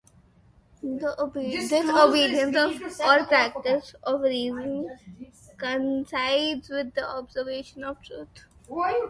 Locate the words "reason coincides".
4.21-6.69